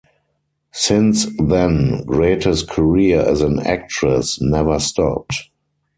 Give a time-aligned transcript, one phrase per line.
[0.73, 5.51] Since then Grete's career as an actress never stopped.